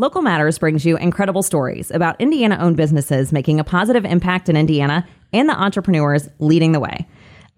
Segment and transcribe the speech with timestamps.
[0.00, 4.56] Local Matters brings you incredible stories about Indiana owned businesses making a positive impact in
[4.56, 7.06] Indiana and the entrepreneurs leading the way.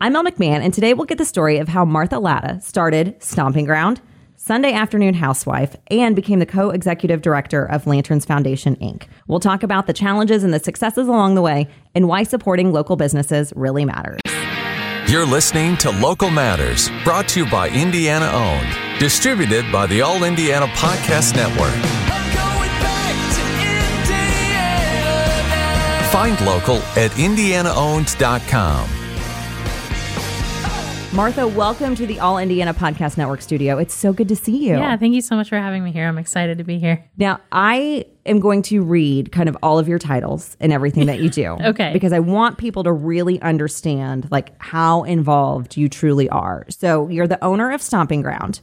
[0.00, 3.64] I'm Mel McMahon, and today we'll get the story of how Martha Latta started Stomping
[3.64, 4.00] Ground,
[4.34, 9.04] Sunday Afternoon Housewife, and became the co executive director of Lanterns Foundation, Inc.
[9.28, 12.96] We'll talk about the challenges and the successes along the way and why supporting local
[12.96, 14.20] businesses really matters.
[15.06, 20.24] You're listening to Local Matters, brought to you by Indiana Owned, distributed by the All
[20.24, 22.21] Indiana Podcast Network.
[26.12, 28.90] Find local at indianaowned.com.
[31.16, 33.78] Martha, welcome to the All Indiana Podcast Network studio.
[33.78, 34.74] It's so good to see you.
[34.74, 36.06] Yeah, thank you so much for having me here.
[36.06, 37.02] I'm excited to be here.
[37.16, 41.20] Now, I am going to read kind of all of your titles and everything that
[41.20, 41.56] you do.
[41.64, 41.94] Okay.
[41.94, 46.66] Because I want people to really understand like how involved you truly are.
[46.68, 48.60] So, you're the owner of Stomping Ground.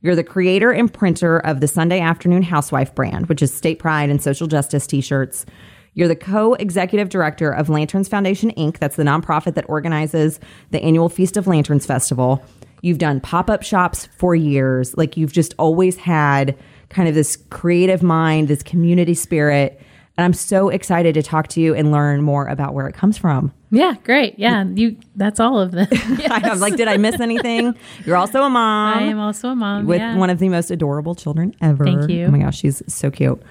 [0.00, 4.10] You're the creator and printer of the Sunday Afternoon Housewife brand, which is state pride
[4.10, 5.44] and social justice t-shirts.
[5.94, 10.82] You're the co executive director of Lanterns Foundation, Inc., that's the nonprofit that organizes the
[10.82, 12.44] annual Feast of Lanterns Festival.
[12.82, 14.96] You've done pop up shops for years.
[14.96, 16.56] Like you've just always had
[16.90, 19.80] kind of this creative mind, this community spirit.
[20.16, 23.16] And I'm so excited to talk to you and learn more about where it comes
[23.16, 23.52] from.
[23.70, 24.38] Yeah, great.
[24.38, 24.96] Yeah, you.
[25.16, 25.88] That's all of them.
[26.30, 27.74] I'm like, did I miss anything?
[28.04, 28.98] You're also a mom.
[28.98, 30.16] I am also a mom with yeah.
[30.16, 31.84] one of the most adorable children ever.
[31.84, 32.26] Thank you.
[32.26, 33.42] Oh my gosh, she's so cute.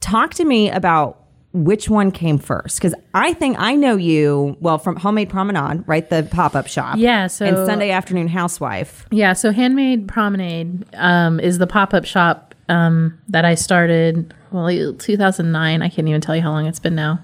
[0.00, 1.25] Talk to me about
[1.64, 6.08] which one came first because I think I know you well from Homemade Promenade, right?
[6.08, 6.96] The pop up shop.
[6.98, 9.06] Yeah, so- and Sunday Afternoon Housewife.
[9.10, 14.34] Yeah, so Handmade Promenade um, is the pop up shop um, that I started.
[14.52, 15.82] Well, 2009.
[15.82, 17.20] I can't even tell you how long it's been now.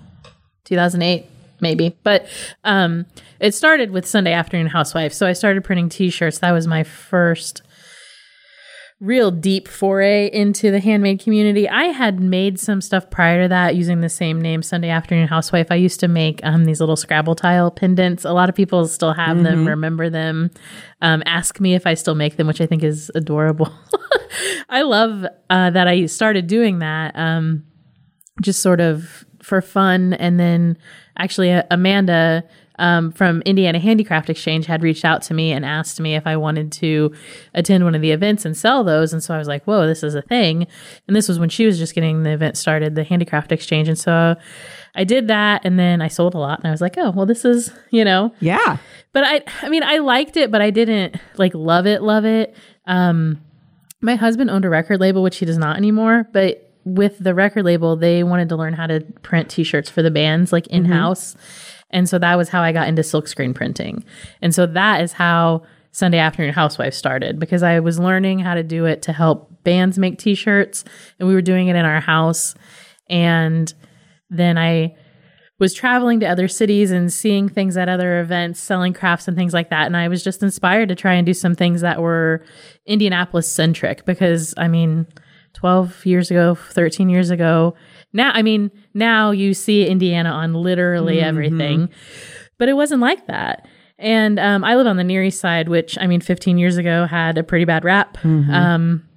[0.64, 1.26] 2008
[1.60, 2.26] maybe but
[2.64, 3.04] um
[3.40, 7.62] it started with sunday afternoon housewife so i started printing t-shirts that was my first
[9.02, 11.68] real deep foray into the handmade community.
[11.68, 15.72] I had made some stuff prior to that using the same name, Sunday Afternoon Housewife.
[15.72, 18.24] I used to make um, these little Scrabble tile pendants.
[18.24, 19.44] A lot of people still have Mm-hmm.
[19.44, 20.52] them, remember them,
[21.00, 23.72] um, ask me if I still make them, which I think is adorable.
[24.68, 27.64] I love uh, that I started doing that um,
[28.40, 30.12] just sort of for fun.
[30.12, 30.78] And then
[31.18, 32.44] actually, uh, Amanda
[32.78, 36.36] um, from Indiana Handicraft Exchange had reached out to me and asked me if I
[36.36, 37.12] wanted to
[37.54, 39.12] attend one of the events and sell those.
[39.12, 40.66] And so I was like, whoa, this is a thing.
[41.06, 43.88] And this was when she was just getting the event started, the Handicraft Exchange.
[43.88, 44.36] And so
[44.94, 47.26] I did that and then I sold a lot and I was like, oh, well,
[47.26, 48.78] this is, you know, Yeah.
[49.12, 52.54] but I, I mean, I liked it, but I didn't like love it, love it.
[52.86, 53.40] Um,
[54.00, 57.64] my husband owned a record label, which he does not anymore, but with the record
[57.64, 61.36] label, they wanted to learn how to print t-shirts for the bands like in-house.
[61.92, 64.04] And so that was how I got into silkscreen printing.
[64.40, 68.62] And so that is how Sunday Afternoon Housewife started because I was learning how to
[68.62, 70.84] do it to help bands make t-shirts
[71.18, 72.54] and we were doing it in our house.
[73.10, 73.72] And
[74.30, 74.96] then I
[75.58, 79.52] was traveling to other cities and seeing things at other events, selling crafts and things
[79.52, 79.86] like that.
[79.86, 82.42] And I was just inspired to try and do some things that were
[82.86, 85.06] Indianapolis centric because I mean,
[85.54, 87.74] 12 years ago, 13 years ago,
[88.12, 91.88] now, I mean, now you see Indiana on literally everything,
[92.58, 93.66] but it wasn't like that.
[93.98, 97.06] And um, I live on the Near East Side, which I mean, 15 years ago
[97.06, 98.18] had a pretty bad rap.
[98.52, 99.08] Um,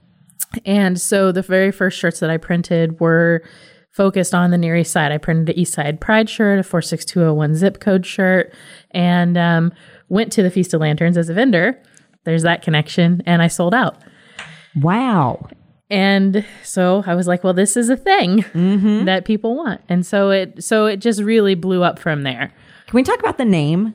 [0.66, 3.44] and so the very first shirts that I printed were
[3.92, 5.12] focused on the Near East Side.
[5.12, 8.54] I printed an East Side Pride shirt, a 46201 zip code shirt,
[8.92, 9.74] and um,
[10.08, 11.82] went to the Feast of Lanterns as a vendor.
[12.24, 13.24] There's that connection.
[13.26, 13.98] And I sold out.
[14.76, 15.48] Wow.
[15.90, 19.06] And so I was like, well, this is a thing mm-hmm.
[19.06, 19.82] that people want.
[19.88, 22.52] And so it so it just really blew up from there.
[22.88, 23.94] Can we talk about the name?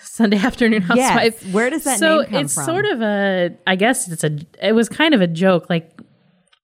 [0.00, 1.42] Sunday afternoon housewife.
[1.42, 1.54] Yes.
[1.54, 2.64] Where does that so name come it's from?
[2.64, 5.70] sort of a I guess it's a it was kind of a joke.
[5.70, 5.98] Like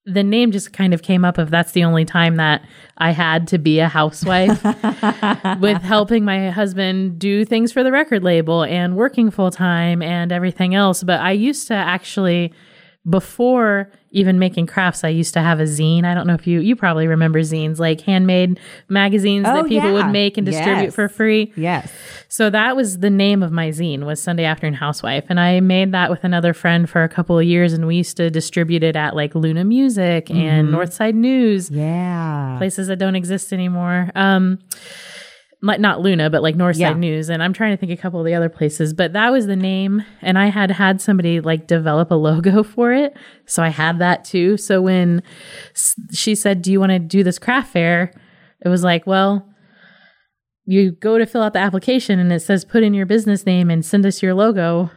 [0.05, 2.63] the name just kind of came up of that's the only time that
[2.97, 4.63] I had to be a housewife
[5.59, 10.31] with helping my husband do things for the record label and working full time and
[10.31, 11.03] everything else.
[11.03, 12.53] But I used to actually
[13.07, 16.03] before even making crafts, I used to have a zine.
[16.03, 18.59] I don't know if you you probably remember zines, like handmade
[18.89, 19.93] magazines Oh, that people yeah.
[19.93, 20.95] would make and distribute Yes.
[20.95, 21.53] for free.
[21.55, 21.91] Yes.
[22.27, 25.91] So that was the name of my zine was Sunday Afternoon Housewife, and I made
[25.93, 28.95] that with another friend for a couple of years, and we used to distribute it
[28.95, 32.55] at like Luna Music and Northside News, Yeah.
[32.57, 34.09] places that don't exist anymore.
[34.15, 34.59] Um,
[35.61, 36.93] not Luna, but like Northside Yeah.
[36.93, 39.45] News, and I'm trying to think a couple of the other places, but that was
[39.45, 43.15] the name, and I had had somebody like develop a logo for it,
[43.45, 44.55] so I had that too.
[44.57, 45.21] So when
[45.75, 48.13] s- she said, "Do you want to do this craft fair?"
[48.63, 49.45] It was like, well
[50.65, 53.71] you go to fill out the application and it says put in your business name
[53.71, 54.91] and send us your logo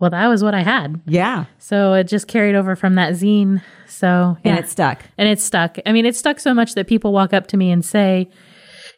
[0.00, 1.00] well, that was what I had.
[1.06, 1.44] Yeah.
[1.58, 3.62] So it just carried over from that zine.
[3.86, 4.50] So yeah.
[4.50, 5.02] And it stuck.
[5.16, 5.78] and it stuck.
[5.86, 8.28] I mean, it stuck so much that people walk up to me and say,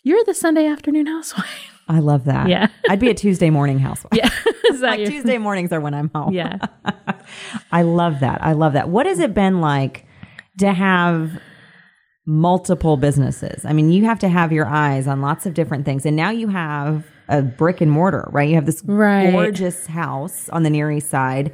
[0.07, 2.49] "You're the Sunday afternoon housewife." I love that.
[2.49, 2.67] Yeah.
[2.89, 4.13] I'd be a Tuesday morning housewife.
[4.15, 4.29] Yeah,
[4.81, 6.33] like your- Tuesday mornings are when I'm home.
[6.33, 6.59] Yeah.
[7.73, 8.43] I love that.
[8.43, 8.89] I love that.
[8.89, 10.05] What has it been like
[10.59, 11.41] to have
[12.27, 13.65] multiple businesses?
[13.65, 16.05] I mean, you have to have your eyes on lots of different things.
[16.07, 18.49] And now you have a brick and mortar, right?
[18.49, 19.31] You have this Right.
[19.33, 21.53] gorgeous house on the Near East Side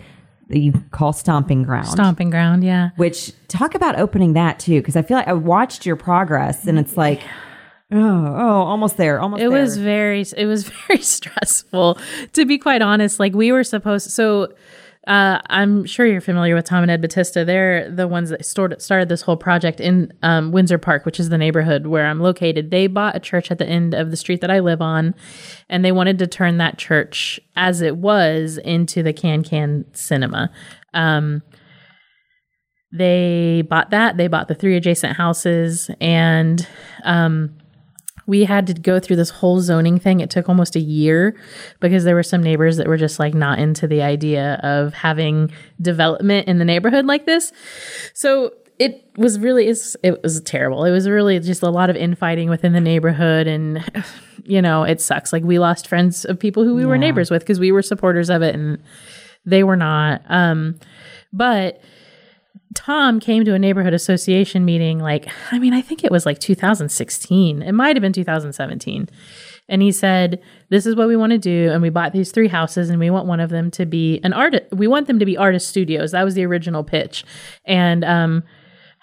[0.49, 1.89] that you call Stomping Ground.
[1.89, 2.65] Stomping ground.
[2.65, 2.91] Yeah.
[2.97, 6.79] Which talk about opening that too, because I feel like I watched your progress and
[6.79, 7.21] it's like,
[7.93, 9.61] oh, oh, almost there, almost It there.
[9.61, 11.99] was very it was very stressful
[12.33, 13.21] to be quite honest.
[13.21, 14.53] Like we were supposed so
[15.09, 17.43] uh, I'm sure you're familiar with Tom and Ed Batista.
[17.43, 21.29] They're the ones that started started this whole project in um, Windsor Park, which is
[21.29, 22.71] the neighborhood where I'm located.
[22.71, 25.15] They bought a church at the end of the street that I live on,
[25.69, 30.53] and they wanted to turn that church as it was into the Can Can Cinema.
[30.95, 31.43] Um,
[32.93, 34.19] they bought that.
[34.19, 36.65] They bought the three adjacent houses, and
[37.03, 37.57] um,
[38.27, 40.21] we had to go through this whole zoning thing.
[40.21, 41.37] It took almost a year
[41.81, 45.51] because there were some neighbors that were just like not into the idea of having
[45.81, 47.53] development in the neighborhood like this.
[48.15, 50.85] So it was really it was terrible.
[50.85, 53.85] It was really just a lot of infighting within the neighborhood and
[54.45, 55.33] you know, it sucks.
[55.33, 58.29] Like we lost friends of people who we were neighbors with because we were supporters
[58.29, 58.83] of it and
[59.45, 60.23] they were not.
[60.29, 60.79] Um
[61.33, 61.81] but
[62.75, 66.39] Tom came to a neighborhood association meeting, like, I mean, I think it was like
[66.39, 67.63] 2016.
[67.63, 69.09] It might have been 2017.
[69.69, 71.71] And he said, This is what we want to do.
[71.71, 74.33] And we bought these three houses and we want one of them to be an
[74.33, 74.55] art.
[74.73, 76.13] We want them to be artist studios.
[76.13, 77.25] That was the original pitch.
[77.65, 78.43] And, um,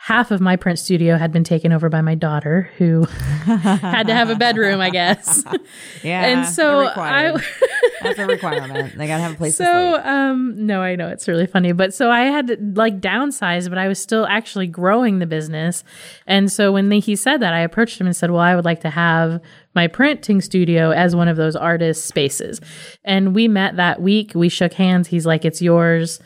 [0.01, 3.03] half of my print studio had been taken over by my daughter who
[3.45, 5.43] had to have a bedroom, I guess.
[6.03, 6.25] yeah.
[6.25, 7.31] and so I,
[8.01, 8.97] that's a requirement.
[8.97, 11.71] They got to have a place to so um no i know it's really funny
[11.71, 15.83] but so i had to like downsize but i was still actually growing the business
[16.27, 18.65] and so when the, he said that i approached him and said well i would
[18.65, 19.41] like to have
[19.75, 22.59] my printing studio as one of those artist spaces
[23.03, 26.19] and we met that week we shook hands he's like it's yours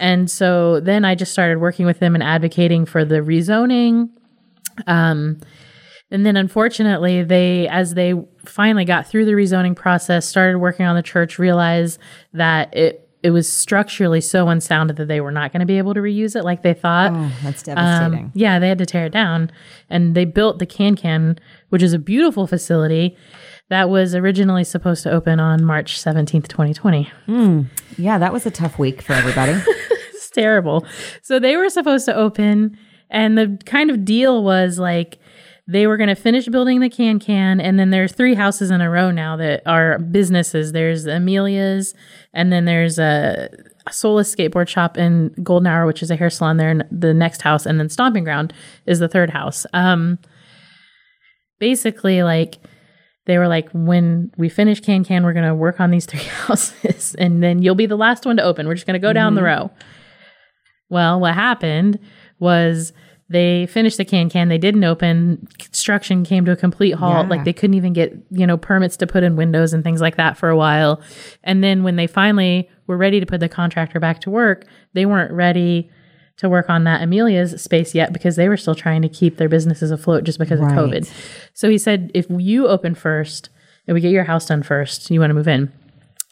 [0.00, 4.08] and so then i just started working with them and advocating for the rezoning
[4.86, 5.38] um
[6.12, 8.14] and then unfortunately, they, as they
[8.44, 12.00] finally got through the rezoning process, started working on the church, realized
[12.32, 15.94] that it, it was structurally so unsound that they were not going to be able
[15.94, 17.12] to reuse it like they thought.
[17.14, 18.32] Oh, that's Um, devastating.
[18.34, 19.52] yeah, they had to tear it down.
[19.88, 21.38] And they built the Can Can,
[21.68, 23.16] which is a beautiful facility
[23.70, 27.10] that was originally supposed to open on March 17th, 2020.
[27.96, 29.54] yeah, that was a tough week for everybody.
[30.12, 30.86] It's terrible.
[31.22, 32.78] So they were supposed to open,
[33.10, 35.18] and the kind of deal was like
[35.66, 38.80] they were going to finish building the Can Can, and then there's three houses in
[38.80, 40.70] a row now that are businesses.
[40.72, 41.94] There's Amelia's,
[42.32, 43.48] and then there's a
[43.90, 47.42] Solus skateboard shop in Golden Hour, which is a hair salon there in the next
[47.42, 48.52] house, and then Stomping Ground
[48.86, 49.66] is the third house.
[49.72, 50.18] Um,
[51.58, 52.58] basically, like
[53.26, 56.20] they were like, when we finish Can Can, we're going to work on these three
[56.46, 58.66] houses, and then you'll be the last one to open.
[58.66, 59.62] We're just going to go down the mm-hmm.
[59.62, 59.70] row.
[60.88, 61.98] Well, what happened
[62.38, 62.92] was
[63.30, 64.48] they finished the can can.
[64.48, 65.46] They didn't open.
[65.58, 67.26] Construction came to a complete halt.
[67.26, 67.30] Yeah.
[67.30, 70.16] Like they couldn't even get you know permits to put in windows and things like
[70.16, 71.00] that for a while.
[71.44, 74.64] And then when they finally were ready to put the contractor back to work,
[74.94, 75.90] they weren't ready
[76.40, 79.48] to work on that Amelia's space yet because they were still trying to keep their
[79.48, 80.76] businesses afloat just because Right.
[80.76, 81.10] of COVID.
[81.54, 83.48] So he said, if you open first
[83.86, 85.72] and we get your house done first, you want to move in.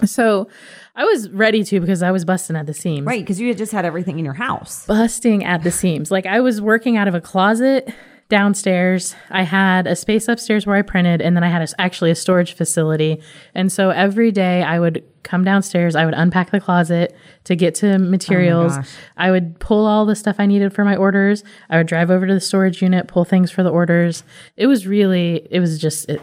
[0.04, 0.48] So
[0.94, 3.20] I was ready to because I was busting at the seams right.
[3.20, 4.86] Because you had just had everything in your house.
[4.86, 6.10] busting at the seams.
[6.10, 7.92] Like I was working out of a closet
[8.28, 9.14] downstairs.
[9.30, 12.14] I had a space upstairs where I printed, and then I had a, actually a
[12.14, 13.23] storage facility.
[13.54, 17.75] And so every day I would come downstairs, I would unpack the closet to get
[17.76, 18.73] to materials.
[18.73, 18.90] Oh gosh.
[19.16, 21.42] I would pull all the stuff I needed for my orders.
[21.70, 24.25] I would drive over to the storage unit, pull things for the orders.
[24.56, 26.20] It was really, it was just, it,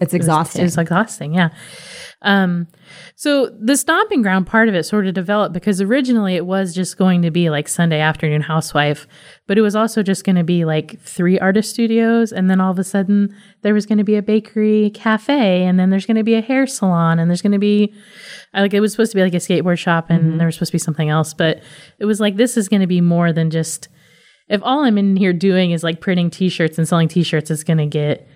[0.00, 0.62] It's exhausting.
[0.62, 1.50] it was exhausting, yeah.
[2.22, 2.66] Um,
[3.14, 6.96] so the stomping ground part of it sort of developed because originally it was just
[6.96, 9.06] going to be like Sunday afternoon housewife,
[9.46, 12.70] but it was also just going to be like three artist studios, and then all
[12.70, 16.16] of a sudden there was going to be a bakery cafe, and then there's going
[16.16, 17.92] to be a hair salon, and there's going to be
[18.54, 20.72] I like it was supposed to be like a skateboard shop, and there was supposed
[20.72, 21.62] to be something else, but
[21.98, 23.88] it was like this is going to be more than just
[24.48, 27.78] if all I'm in here doing is like printing T-shirts and selling T-shirts, it's going
[27.78, 28.26] to get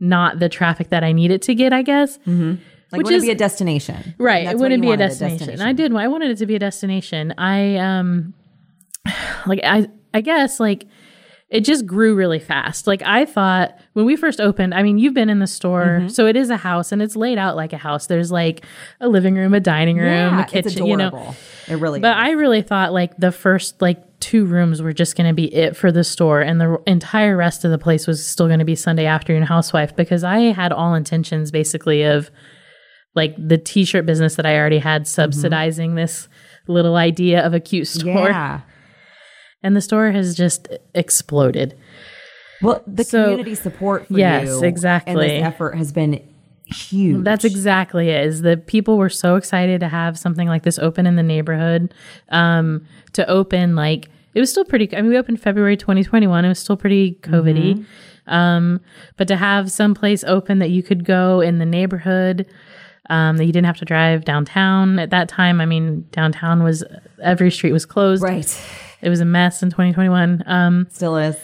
[0.00, 2.18] not the traffic that I need it to get, I guess.
[2.26, 2.58] like,
[2.92, 4.14] which would is- be a destination?
[4.18, 4.46] Right.
[4.46, 5.60] It wouldn't be a wanted, destination.
[5.60, 5.94] I did.
[5.94, 7.34] I wanted it to be a destination.
[7.38, 8.34] I um
[9.46, 10.86] like I I guess like
[11.50, 12.86] it just grew really fast.
[12.86, 16.08] Like I thought when we first opened, I mean, you've been in the store, Mm-hmm.
[16.08, 18.06] so it is a house and it's laid out like a house.
[18.06, 18.64] There's like
[19.00, 21.34] a living room, a dining room, yeah, a kitchen, it's you know.
[21.66, 22.22] It really But is.
[22.26, 25.74] I really thought like the first like two rooms were just going to be it
[25.76, 28.74] for the store, and the entire rest of the place was still going to be
[28.74, 32.30] Sunday afternoon housewife because I had all intentions basically of
[33.14, 36.28] like the t-shirt business that I already had subsidizing this
[36.66, 38.60] little idea of a cute store, yeah.
[39.62, 41.76] And the store has just exploded.
[42.62, 45.14] Well, the So- community support for Yes, you and exactly.
[45.28, 46.20] this effort has been
[46.66, 47.24] huge.
[47.24, 48.26] That's exactly it.
[48.26, 51.94] Is the people were so excited to have something like this open in the neighborhood.
[52.30, 54.94] Um, to open like it was still pretty.
[54.96, 56.44] I mean, we opened February 2021.
[56.44, 57.84] It was still pretty COVIDy.
[58.26, 58.80] Um,
[59.16, 62.44] but to have some place open that you could go in the neighborhood,
[63.08, 65.60] um, that you didn't have to drive downtown at that time.
[65.62, 66.84] I mean, downtown was
[67.22, 68.22] every street was closed.
[68.22, 68.44] right.
[69.02, 70.42] It was a mess in 2021.
[70.46, 71.36] Um, Still is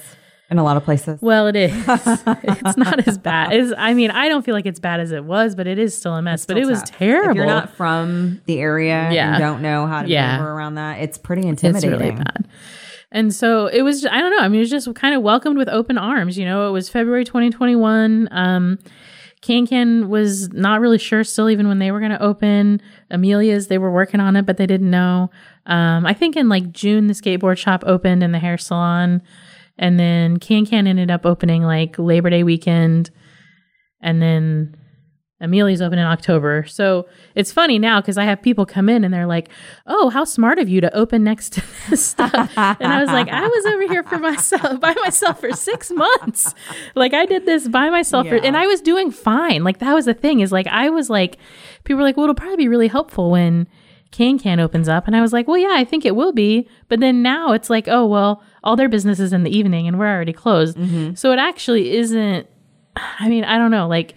[0.51, 1.21] in a lot of places.
[1.23, 1.73] well, it is.
[1.89, 4.11] it's not as bad as I mean.
[4.11, 6.47] I don't feel like it's bad as it was, but it is still a mess.
[6.47, 7.31] but it was terrible.
[7.31, 9.35] If you're not from the area Yeah.
[9.35, 10.33] and don't know how to Yeah.
[10.37, 11.93] maneuver around that, it's pretty intimidating.
[11.93, 12.47] it's really bad.
[13.13, 14.05] And so it was.
[14.05, 14.41] I don't know.
[14.41, 16.37] I mean, it was just kind of welcomed with open arms.
[16.37, 18.29] You know, it was February 2021.
[18.33, 18.79] Um,
[19.45, 22.81] Can Can was not really sure still, even when they were going to open.
[23.11, 25.31] Amelia's, they were working on it, but they didn't know.
[25.67, 29.21] Um, I think in like June, the skateboard shop opened and the hair salon.
[29.77, 33.11] And then Can Can ended up opening like Labor Day weekend.
[34.01, 34.77] And then
[35.41, 36.65] Amelia's open in October.
[36.69, 39.49] So it's funny now because I have people come in and they're like,
[39.87, 42.53] oh, how smart of you to open next to this stuff.
[42.57, 46.55] and I was like, I was over here for myself, by myself for six months.
[46.95, 49.65] Like I did this by myself for, and I was doing fine.
[49.65, 51.37] Like that was the thing is like, I was like,
[51.83, 53.67] people were like, well, it'll probably be really helpful when
[54.13, 55.09] Can Can opens up.
[55.09, 56.69] And I was like, well, yeah, I think it will be.
[56.89, 59.99] But then now it's like, oh, well, all their business is in the evening and
[59.99, 60.79] we're already closed.
[60.79, 61.15] Mm-hmm.
[61.15, 62.47] So it actually isn't,
[62.97, 63.89] I mean, I don't know.
[63.89, 64.15] Like,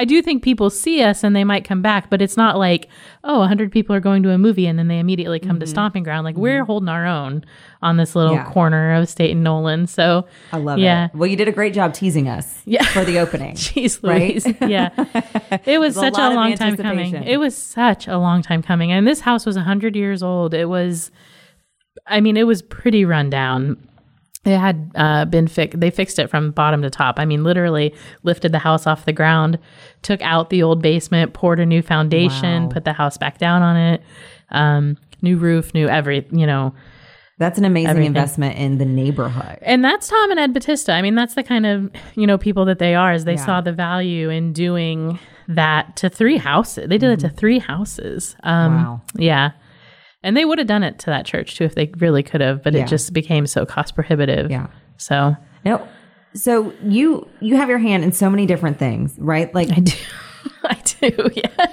[0.00, 2.88] I do think people see us and they might come back, but it's not like,
[3.22, 5.70] oh, 100 people are going to a movie and then they immediately come to mm-hmm.
[5.70, 6.24] Stomping Ground.
[6.24, 6.66] Like, we're mm-hmm.
[6.66, 7.44] holding our own
[7.82, 8.50] on this little Yeah.
[8.50, 9.90] corner of State and Nowland.
[9.90, 11.08] So, I love Yeah.
[11.08, 11.14] it.
[11.14, 12.82] Well, you did a great job teasing us Yeah.
[12.84, 13.54] for the opening.
[13.56, 14.42] Jeez Right?
[14.42, 14.56] Louise.
[14.62, 14.88] Yeah.
[15.66, 17.14] It was There's a such a, long time coming.
[17.14, 18.92] It was such a long time coming.
[18.92, 20.54] And this house was 100 years old.
[20.54, 21.10] It was,
[22.06, 23.76] I mean, it was pretty run down.
[24.44, 25.78] It had uh, been fixed.
[25.80, 27.18] They fixed it from bottom to top.
[27.18, 29.58] I mean, literally lifted the house off the ground,
[30.00, 32.68] took out the old basement, poured a new foundation, Wow.
[32.70, 34.02] put the house back down on it,
[34.50, 36.74] um, new roof, new every, you know,
[37.38, 38.06] That's an amazing Everything.
[38.08, 39.58] investment in the neighborhood.
[39.62, 40.92] and that's Tom and Ed Batista.
[40.94, 43.12] I mean, that's the kind of you know people that they are.
[43.12, 43.44] Is they Yeah.
[43.46, 45.18] saw the value in doing
[45.48, 46.88] that to three houses.
[46.88, 48.36] They did it to three houses.
[48.42, 48.84] Um, Mm-hmm.
[48.84, 49.02] Wow.
[49.16, 49.50] Yeah,
[50.22, 52.62] and they would have done it to that church too if they really could have,
[52.62, 52.82] but Yeah.
[52.84, 54.50] it just became so cost prohibitive.
[54.50, 54.66] Yeah.
[54.96, 55.86] So No.
[56.34, 59.52] So you you have your hand in so many different things, right?
[59.54, 59.92] Like I do.
[60.64, 61.30] I do.
[61.34, 61.66] Yeah.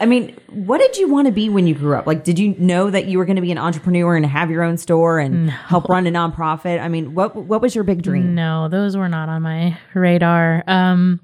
[0.00, 2.06] I mean, what did you want to be when you grew up?
[2.06, 4.62] Like, did you know that you were going to be an entrepreneur and have your
[4.62, 6.80] own store and help run a nonprofit?
[6.80, 8.34] I mean, what what was your big dream?
[8.34, 10.64] No, those were not on my radar.
[10.66, 11.20] Um,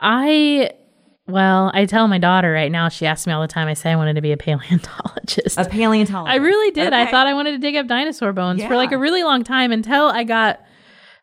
[0.00, 0.72] I,
[1.26, 3.90] well, I tell my daughter right now, she asks me all the time, I say
[3.92, 5.56] I wanted to be a paleontologist.
[5.58, 6.32] A paleontologist.
[6.32, 6.92] I really did.
[6.92, 9.72] I thought I wanted to dig up dinosaur bones for like a really long time
[9.72, 10.60] until I got,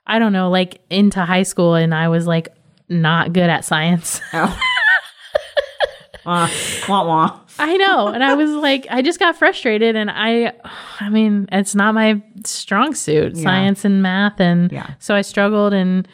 [0.08, 2.50] I don't know, like into high school and I was like
[2.89, 4.20] not good at science.
[4.34, 4.60] Oh.
[6.25, 6.50] uh,
[6.89, 7.39] wah wah.
[7.60, 8.08] I know.
[8.08, 10.53] And I was like, I just got frustrated and I,
[11.00, 14.39] I mean, it's not my strong suit, science and math.
[14.39, 14.96] And Yeah.
[15.00, 16.08] so I struggled and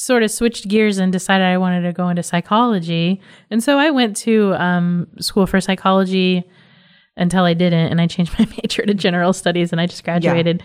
[0.00, 3.20] sort of switched gears and decided I wanted to go into psychology.
[3.50, 6.42] And so I went to um, school for psychology
[7.18, 7.88] until I didn't.
[7.90, 10.62] And I changed my major to general studies and I just graduated.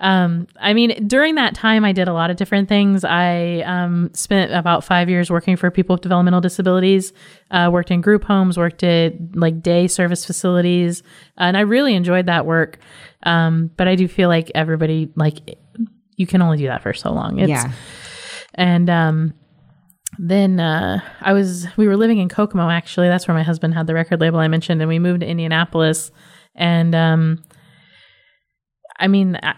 [0.00, 3.04] Um, I mean, during that time, I did a lot of different things.
[3.04, 7.12] I um, spent about five years working for people with developmental disabilities,
[7.52, 11.04] uh, worked in group homes, worked at like day service facilities,
[11.38, 12.78] and I really enjoyed that work.
[13.22, 15.56] Um, but I do feel like everybody, like,
[16.16, 17.38] you can only do that for so long.
[17.38, 17.72] It's, Yeah.
[18.56, 19.34] And um,
[20.18, 23.08] then uh, I was we were living in Kokomo actually.
[23.08, 26.10] That's where my husband had the record label I mentioned, and we moved to Indianapolis.
[26.54, 27.42] And um,
[28.98, 29.54] I mean, I,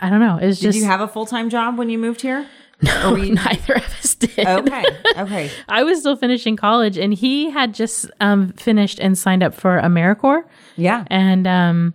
[0.00, 0.38] I don't know.
[0.40, 2.46] It's Did just you have a full time job when you moved here?
[2.82, 4.46] no, neither of us did.
[4.46, 4.84] Okay.
[5.16, 5.50] Okay.
[5.68, 9.80] I was still finishing college, and he had just um, finished and signed up for
[9.80, 10.44] AmeriCorps
[10.76, 11.04] Yeah.
[11.06, 11.94] and um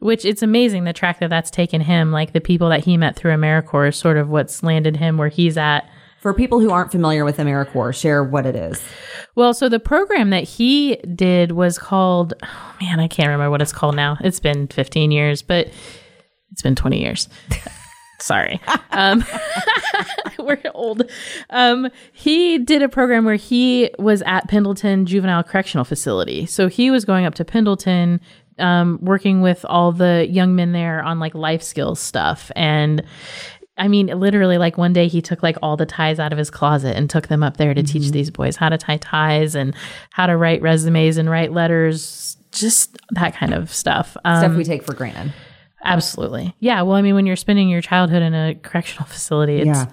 [0.00, 3.14] which it's amazing the track that that's taken him like the people that he met
[3.16, 5.88] through americorps is sort of what's landed him where he's at
[6.20, 8.82] For people who aren't familiar with AmeriCorps, share what it is.
[9.36, 13.62] well so the program that he did was called oh man i can't remember what
[13.62, 15.68] it's called now it's been 15 years but
[16.52, 17.28] it's been 20 years
[18.20, 18.60] Sorry.
[18.92, 19.24] Um,
[20.38, 21.08] we're old.
[21.48, 26.44] Um, he did a program where he was at Pendleton Juvenile Correctional Facility.
[26.44, 28.20] So he was going up to Pendleton,
[28.60, 32.50] um, working with all the young men there on like life skills stuff.
[32.54, 33.02] And
[33.78, 36.50] I mean, literally, like one day he took like all the ties out of his
[36.50, 39.74] closet and took them up there to teach these boys how to tie ties and
[40.10, 44.16] how to write resumes and write letters, just that kind of stuff.
[44.24, 45.32] Um, Stuff we take for granted.
[45.82, 46.54] Absolutely.
[46.60, 46.82] Yeah.
[46.82, 49.86] Well, I mean, when you're spending your childhood in a correctional facility, it's, Yeah.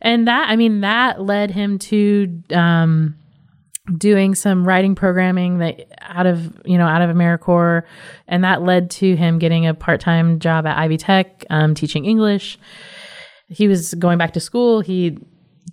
[0.00, 3.16] and that, I mean, that led him to, um,
[3.96, 7.84] doing some writing programming that out of, you know, out of AmeriCorps.
[8.26, 12.58] And that led to him getting a part-time job at Ivy Tech, um, teaching English.
[13.48, 14.80] He was going back to school.
[14.80, 15.18] He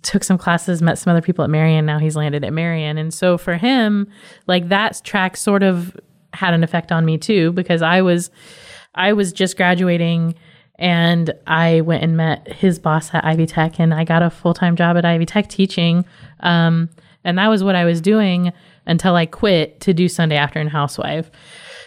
[0.02, 1.86] took some classes, met some other people at Marion.
[1.86, 2.98] Now he's landed at Marion.
[2.98, 4.06] And so for him,
[4.46, 5.96] like that track sort of
[6.32, 8.30] had an effect on me too, because I was,
[8.94, 10.34] I was just graduating
[10.76, 14.54] and I went and met his boss at Ivy Tech and I got a full
[14.54, 16.04] time job at Ivy Tech teaching.
[16.40, 16.90] Um,
[17.24, 18.52] and that was what I was doing
[18.86, 21.30] until I quit to do Sunday afternoon housewife.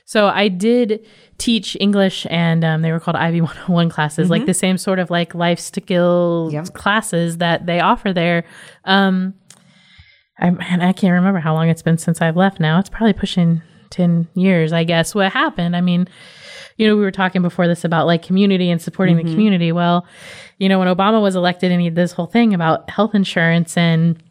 [0.05, 1.05] So I did
[1.37, 5.09] teach English and um, they were called Ivy 101 classes, like the same sort of
[5.09, 6.73] like life skills Yep.
[6.73, 8.43] classes that they offer there.
[8.85, 9.33] Um,
[10.39, 12.79] I, man, I can't remember how long it's been since I've left now.
[12.79, 15.13] It's probably pushing 10 years, I guess.
[15.15, 15.75] What happened?
[15.75, 16.07] I mean,
[16.77, 19.71] you know, we were talking before this about like community and supporting the community.
[19.71, 20.05] Well,
[20.59, 23.75] you know, when Obama was elected and he did this whole thing about health insurance
[23.77, 24.21] and,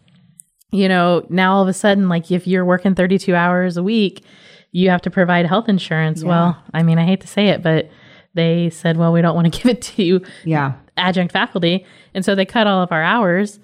[0.73, 4.25] you know, now all of a sudden, like if you're working 32 hours a week,
[4.73, 6.23] you have to provide health insurance.
[6.25, 7.89] Well, I mean, I hate to say it, but
[8.35, 10.75] they said, well, we don't want to give it to you Yeah.
[10.97, 11.87] adjunct faculty.
[12.15, 13.59] And so they cut all of our hours.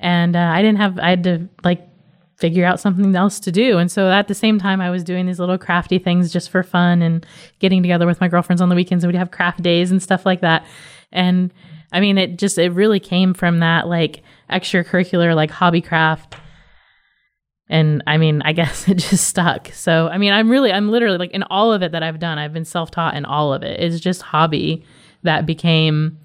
[0.00, 1.86] And uh, I didn't have, I had to like
[2.36, 3.78] figure out something else to do.
[3.78, 6.62] And so at the same time, I was doing these little crafty things just for
[6.62, 7.24] fun and
[7.58, 9.04] getting together with my girlfriends on the weekends.
[9.04, 10.64] And we'd have craft days and stuff like that.
[11.12, 11.52] And
[11.92, 16.36] I mean, it just, it really came from that like extracurricular, like hobby craft.
[17.68, 19.68] And I mean, I guess it just stuck.
[19.72, 22.38] So, I mean, I'm really, I'm literally like in all of it that I've done,
[22.38, 23.80] I've been self taught in all of it.
[23.80, 24.84] It's just hobby
[25.22, 26.18] that became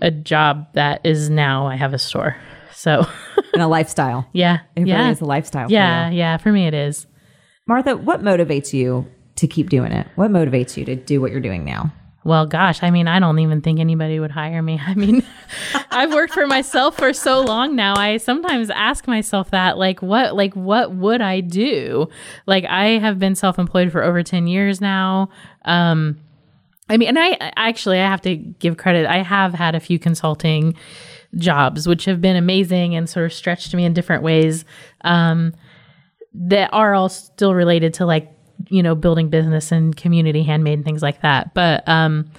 [0.00, 2.36] a job that is now I have a store.
[2.72, 3.06] So,
[3.52, 4.26] And a lifestyle.
[4.32, 4.60] yeah.
[4.74, 4.98] It yeah.
[4.98, 5.70] really is a lifestyle.
[5.70, 6.10] yeah.
[6.10, 6.18] you.
[6.18, 6.36] Yeah.
[6.38, 7.06] For me, it is.
[7.68, 10.06] Martha, what motivates you to keep doing it?
[10.16, 11.92] What motivates you to do what you're doing now?
[12.24, 14.80] Well, gosh, I mean, I don't even think anybody would hire me.
[14.86, 15.24] I mean,
[15.90, 17.96] I've worked for myself for so long now.
[17.96, 22.08] I sometimes ask myself that, like, what, like, what would I do?
[22.46, 25.30] Like, I have been self-employed for over ten years now.
[25.64, 26.18] Um,
[26.88, 29.06] I mean, and I I- actually I have to give credit.
[29.06, 30.74] I have had a few consulting
[31.36, 34.64] jobs, which have been amazing and sort of stretched me in different ways.
[35.02, 35.54] Um,
[36.34, 38.30] that are all still related to like
[38.68, 42.30] you know building business and community handmade and things like that but um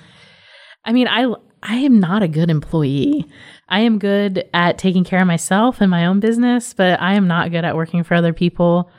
[0.85, 1.25] i mean i
[1.63, 3.25] i am not a good employee
[3.69, 7.27] i am good at taking care of myself and my own business but i am
[7.27, 8.89] not good at working for other people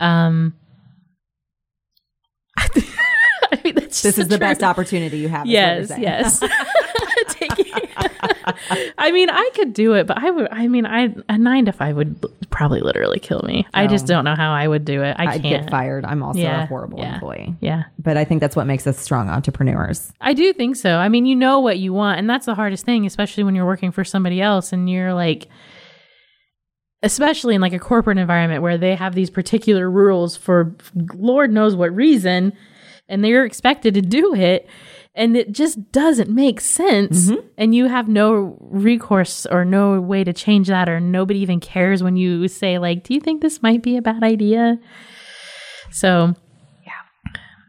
[0.00, 0.54] um
[2.58, 4.40] I mean, that's This is the truth.
[4.40, 5.46] best opportunity you have.
[5.46, 6.40] Yes, yes.
[8.98, 10.48] I mean, I could do it, but I would.
[10.50, 13.66] I mean, I a nine to five would l- probably literally kill me.
[13.74, 14.08] I just oh.
[14.08, 15.16] don't know how I would do it.
[15.18, 15.62] I I'd can't.
[15.64, 16.04] get fired.
[16.04, 17.14] I'm also Yeah, a horrible yeah.
[17.14, 17.54] employee.
[17.60, 20.12] Yeah, But I think that's what makes us strong entrepreneurs.
[20.20, 20.96] I do think so.
[20.96, 23.66] I mean, you know what you want, and that's the hardest thing, especially when you're
[23.66, 25.48] working for somebody else and you're like,
[27.02, 30.74] especially in like a corporate environment where they have these particular rules for
[31.14, 32.52] Lord knows what reason,
[33.12, 34.66] and they're expected to do it.
[35.14, 37.26] And it just doesn't make sense.
[37.28, 37.46] Mm-hmm.
[37.58, 42.02] And you have no recourse or no way to change that, or nobody even cares
[42.02, 44.78] when you say, like, do you think this might be a bad idea?
[45.90, 46.34] So,
[46.86, 46.92] yeah.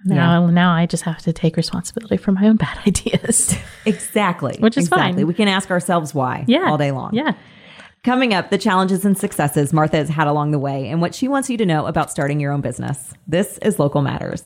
[0.05, 3.53] Now, now I just have to take responsibility for my own bad ideas.
[3.85, 4.55] Exactly.
[4.59, 5.13] Which is exactly.
[5.17, 5.27] fine.
[5.27, 6.69] We can ask ourselves why Yeah.
[6.69, 7.13] all day long.
[7.13, 7.33] Yeah.
[8.05, 11.27] Coming up, the challenges and successes Martha has had along the way and what she
[11.27, 13.13] wants you to know about starting your own business.
[13.27, 14.43] This is Local Matters.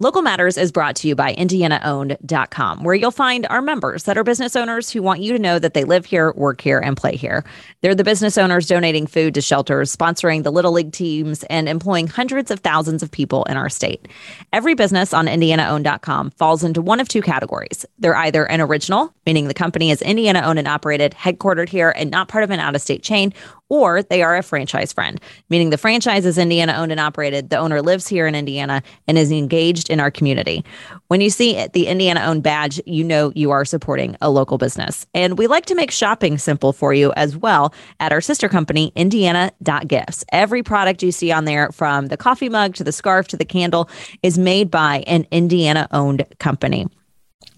[0.00, 4.24] Local Matters is brought to you by IndianaOwned.com, where you'll find our members that are
[4.24, 7.14] business owners who want you to know that they live here, work here, and play
[7.14, 7.44] here.
[7.80, 12.08] They're the business owners donating food to shelters, sponsoring the Little League teams, and employing
[12.08, 14.08] hundreds of thousands of people in our state.
[14.52, 17.86] Every business on IndianaOwned.com falls into one of two categories.
[17.96, 22.10] They're either an original, meaning the company is Indiana owned and operated, headquartered here, and
[22.10, 23.32] not part of an out of state chain,
[23.68, 27.50] or they are a franchise friend, meaning the franchise is Indiana owned and operated.
[27.50, 30.64] The owner lives here in Indiana and is engaged in our community.
[31.08, 35.06] When you see the Indiana owned badge, you know you are supporting a local business.
[35.14, 38.92] And we like to make shopping simple for you as well at our sister company,
[38.96, 40.24] Indiana.gifts.
[40.30, 43.44] Every product you see on there, from the coffee mug to the scarf to the
[43.44, 43.88] candle,
[44.22, 46.86] is made by an Indiana owned company.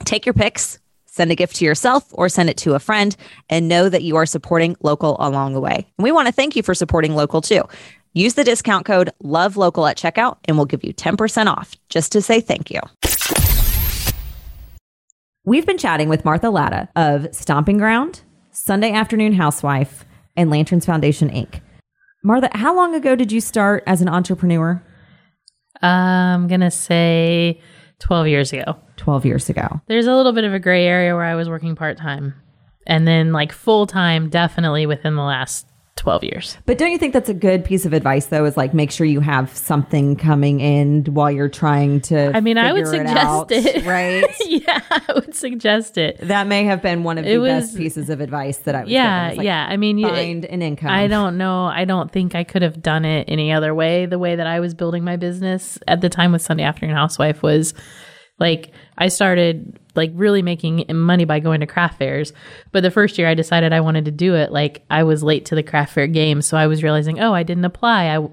[0.05, 0.79] Take your picks
[1.16, 3.16] Send a gift to yourself or send it to a friend
[3.48, 5.87] and know that you are supporting local along the way.
[5.96, 7.62] And we want to thank you for supporting local too.
[8.12, 12.12] Use the discount code Love Local at checkout and we'll give you 10% off just
[12.12, 12.81] to say thank you.
[15.46, 20.05] We've been chatting with Martha Latta of Stomping Ground, Sunday Afternoon Housewife,
[20.37, 21.62] and Lanterns Foundation Inc.
[22.22, 24.83] Martha, how long ago did you start as an entrepreneur?
[25.81, 27.62] I'm going to say
[28.01, 28.77] 12 years ago.
[28.97, 29.81] 12 years ago.
[29.87, 32.35] There's a little bit of a gray area where I was working part time.
[32.87, 36.59] And then, like, full time, definitely within the last 12 years.
[36.67, 38.45] But don't you think that's a good piece of advice, though?
[38.45, 42.37] Is like make sure you have something coming in while you're trying to.
[42.37, 43.85] I mean, I would figure it suggest out, it.
[43.87, 44.25] right?
[44.47, 46.19] yeah, I would suggest it.
[46.21, 48.91] That may have been one of the was- best pieces of advice that I was
[48.91, 49.29] Yeah, given.
[49.31, 49.67] It's like, yeah.
[49.69, 50.91] I mean, you, Find an income.
[50.91, 51.65] I don't know.
[51.65, 54.07] I don't think I could have done it any other way.
[54.07, 57.43] The way that I was building my business at the time with Sunday Afternoon Housewife
[57.43, 57.75] was
[58.39, 62.33] like I started like really making money by going to craft fairs.
[62.73, 65.45] But the first year I decided I wanted to do it, like I was late
[65.47, 68.17] to the craft fair game, so I was realizing, oh, I didn't apply.
[68.17, 68.29] I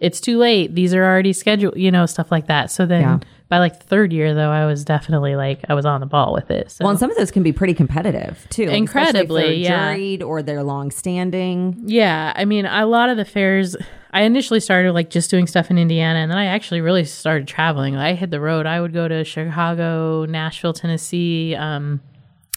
[0.00, 0.74] it's too late.
[0.74, 2.70] These are already scheduled, you know, stuff like that.
[2.70, 3.18] So then Yeah.
[3.50, 6.50] by like third year though, I was definitely like I was on the ball with
[6.50, 6.70] it.
[6.70, 8.62] So Well, and some of those can be pretty competitive too.
[8.62, 9.94] Incredibly, yeah.
[9.94, 11.82] Juried or they're long standing.
[11.84, 13.76] Yeah, I mean, a lot of the fairs.
[14.12, 17.46] I initially started like just doing stuff in Indiana, and then I actually really started
[17.46, 17.96] traveling.
[17.96, 18.66] I hit the road.
[18.66, 22.00] I would go to Chicago, Nashville, Tennessee, um,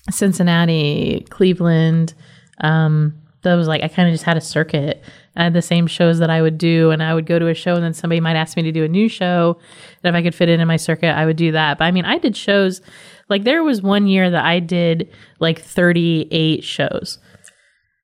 [0.10, 2.16] Cincinnati, Cleveland.
[2.62, 5.04] Um, those like I kind of just had a circuit.
[5.36, 7.54] I had the same shows that I would do, and I would go to a
[7.54, 9.60] show, and then somebody might ask me to do a new show,
[10.04, 11.78] and if I could fit it in my circuit, I would do that.
[11.78, 12.82] But I mean, I did shows.
[13.30, 17.20] Like there was one year that I did like 38 shows.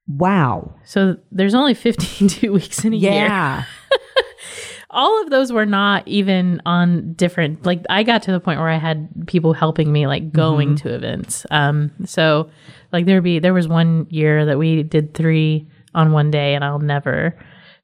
[0.09, 0.73] Wow.
[0.85, 3.11] So there's only 52 weeks in a year.
[3.11, 3.63] Yeah.
[4.91, 8.69] All of those were not even on different like I got to the point where
[8.69, 11.45] I had people helping me like going to events.
[11.51, 12.49] Um so
[12.91, 16.63] like there'd be there was one year that we did 3 on one day and
[16.65, 17.37] I'll never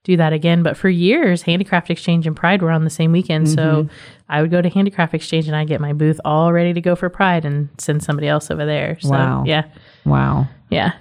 [0.04, 3.50] do that again, but for years Handicraft Exchange and Pride were on the same weekend.
[3.50, 3.88] So
[4.30, 6.96] I would go to Handicraft Exchange and I get my booth all ready to go
[6.96, 8.98] for Pride and send somebody else over there.
[9.00, 9.44] So Wow.
[9.46, 9.66] yeah.
[10.06, 10.48] wow.
[10.70, 10.94] Yeah.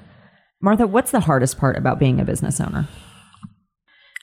[0.65, 2.89] Martha, what's the hardest part about being a business owner?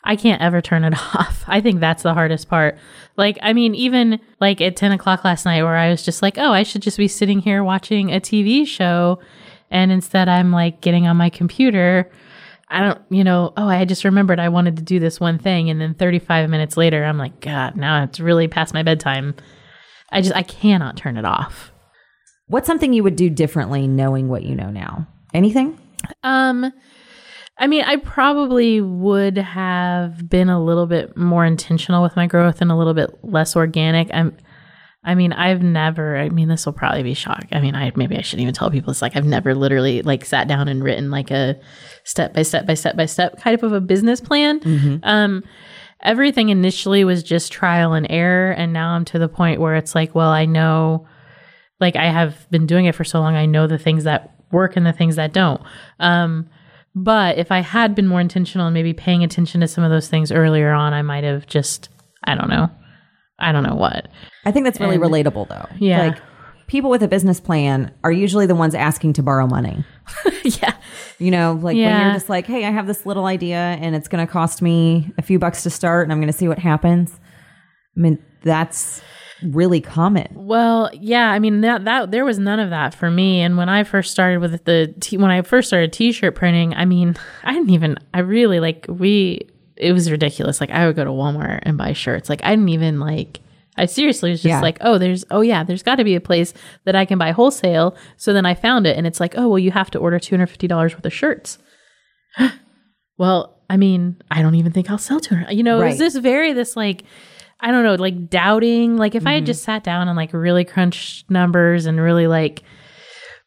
[0.03, 1.43] I can't ever turn it off.
[1.47, 2.79] I think that's the hardest part.
[3.15, 6.39] Like, I mean, even like at 10 o'clock last night, where I was just like,
[6.39, 9.19] oh, I should just be sitting here watching a TV show.
[9.69, 12.09] And instead, I'm like getting on my computer.
[12.69, 15.69] I don't, you know, oh, I just remembered I wanted to do this one thing.
[15.69, 19.35] And then 35 minutes later, I'm like, God, now it's really past my bedtime.
[20.09, 21.71] I just, I cannot turn it off.
[22.47, 25.07] What's something you would do differently knowing what you know now?
[25.35, 25.77] Anything?
[26.23, 26.71] Um,
[27.57, 32.61] I mean, I probably would have been a little bit more intentional with my growth
[32.61, 34.09] and a little bit less organic.
[34.13, 34.35] I'm,
[35.03, 36.17] I mean, I've never.
[36.17, 37.45] I mean, this will probably be shock.
[37.51, 38.91] I mean, I maybe I shouldn't even tell people.
[38.91, 41.59] It's like I've never literally like sat down and written like a
[42.03, 44.59] step by step by step by step kind of a business plan.
[45.03, 45.43] Um,
[46.01, 49.95] everything initially was just trial and error, and now I'm to the point where it's
[49.95, 51.07] like, well, I know
[51.79, 54.75] like I have been doing it for so long, I know the things that work
[54.75, 55.61] and the things that don't.
[55.99, 56.49] Um,
[56.93, 60.09] but if I had been more intentional and maybe paying attention to some of those
[60.09, 61.89] things earlier on, I might have just,
[62.23, 62.69] I don't know.
[63.39, 64.07] I don't know what.
[64.45, 65.67] I think that's really relatable though.
[65.79, 66.07] Yeah.
[66.07, 66.17] Like
[66.67, 69.83] people with a business plan are usually the ones asking to borrow money.
[70.43, 70.75] yeah.
[71.17, 74.07] You know, like when you're just like, hey, I have this little idea and it's
[74.07, 76.59] going to cost me a few bucks to start and I'm going to see what
[76.59, 77.19] happens.
[77.95, 79.01] I mean, that's
[79.43, 80.27] really common.
[80.33, 83.41] Well, yeah, I mean that that there was none of that for me.
[83.41, 86.85] And when I first started with the t- when I first started t-shirt printing, I
[86.85, 90.61] mean, I didn't even I really like we it was ridiculous.
[90.61, 92.29] Like I would go to Walmart and buy shirts.
[92.29, 93.39] Like I didn't even like
[93.77, 94.61] I seriously was just Yeah.
[94.61, 97.31] like, oh, there's oh yeah, there's got to be a place that I can buy
[97.31, 97.95] wholesale.
[98.17, 100.69] So then I found it and it's like, oh, well, you have to order $250
[100.93, 101.57] worth of shirts.
[103.17, 105.51] well, I mean, I don't even think I'll sell 200.
[105.53, 107.03] You know, it was this very this like
[107.61, 108.97] I don't know, like doubting.
[108.97, 109.45] Like if I had mm-hmm.
[109.45, 112.63] just sat down and like really crunched numbers and really like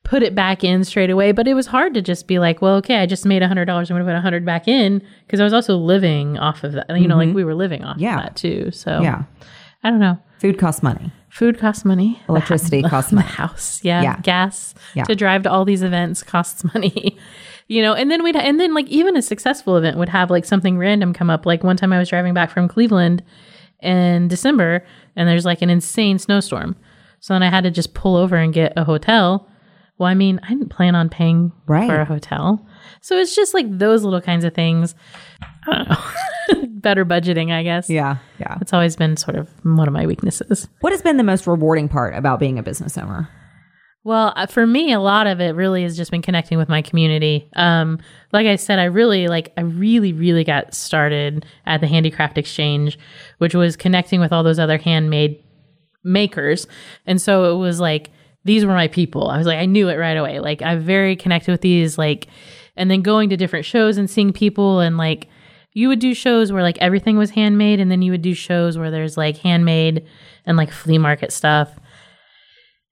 [0.04, 2.76] put it back in straight away, but it was hard to just be like, well,
[2.76, 3.90] okay, I just made a hundred dollars.
[3.90, 6.86] I'm gonna put a hundred back in because I was also living off of that.
[6.90, 7.36] You know, like mm-hmm.
[7.36, 8.18] we were living off Yeah.
[8.18, 8.70] of that too.
[8.70, 9.24] So Yeah.
[9.82, 10.18] I don't know.
[10.38, 11.10] Food costs money.
[11.30, 12.20] Food costs money.
[12.28, 13.28] Electricity hou- costs the money.
[13.28, 14.02] house, yeah.
[14.02, 14.20] Yeah.
[14.20, 15.04] Gas Yeah.
[15.04, 17.18] to drive to all these events costs money.
[17.66, 20.44] you know, and then we'd and then like even a successful event would have like
[20.44, 21.46] something random come up.
[21.46, 23.22] Like one time I was driving back from Cleveland
[23.84, 24.84] in December
[25.16, 26.76] and there's like an insane snowstorm.
[27.20, 29.48] So then I had to just pull over and get a hotel.
[29.96, 31.88] Well, I mean, I didn't plan on paying Right.
[31.88, 32.66] for a hotel.
[33.00, 34.94] So it's just like those little kinds of things.
[35.66, 36.66] I don't know.
[36.80, 37.88] Better budgeting, I guess.
[37.88, 38.16] Yeah.
[38.38, 38.58] Yeah.
[38.60, 40.68] It's always been sort of one of my weaknesses.
[40.80, 43.28] What has been the most rewarding part about being a business owner?
[44.04, 46.82] Well, uh, for me, a lot of it really has just been connecting with my
[46.82, 47.48] community.
[47.56, 47.98] Um,
[48.32, 52.98] like I said, I really like I really really got started at the Handicraft Exchange,
[53.38, 55.42] which was connecting with all those other handmade
[56.04, 56.66] makers,
[57.06, 58.10] and so it was like
[58.44, 59.28] these were my people.
[59.28, 60.38] I was like I knew it right away.
[60.38, 62.26] Like I'm very connected with these like,
[62.76, 65.28] and then going to different shows and seeing people and like
[65.72, 68.76] you would do shows where like everything was handmade, and then you would do shows
[68.76, 70.06] where there's like handmade
[70.44, 71.78] and like flea market stuff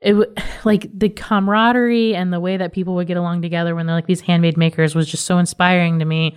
[0.02, 0.14] it
[0.64, 4.06] like the camaraderie and the way that people would get along together when they're like
[4.06, 6.36] these handmade makers was just so inspiring to me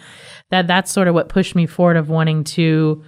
[0.50, 3.04] that that's sort of what pushed me forward of wanting to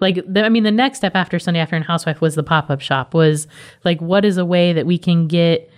[0.00, 3.14] like the, i mean the next step after sunday afternoon housewife was the pop-up shop
[3.14, 3.46] was
[3.84, 5.70] like what is a way that we can get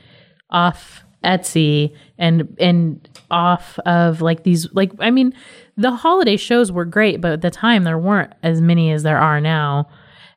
[0.50, 5.32] off etsy and and off of like these like i mean
[5.76, 9.18] the holiday shows were great but at the time there weren't as many as there
[9.18, 9.88] are now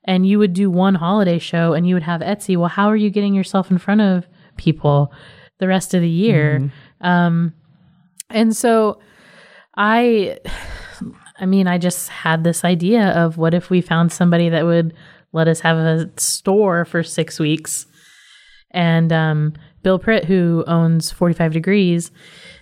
[0.08, 2.56] and you would do one holiday show and you would have Etsy.
[2.56, 5.12] Well, how are you getting yourself in front of people
[5.60, 6.60] the rest of the year?
[6.60, 7.06] Mm-hmm.
[7.06, 7.54] Um,
[8.30, 9.00] and so
[9.76, 10.39] I,
[11.39, 14.93] I mean, I just had this idea of what if we found somebody that would
[15.34, 17.86] let us have a store for six weeks.
[18.72, 22.12] And um, Bill Pritt, who owns 45 Degrees,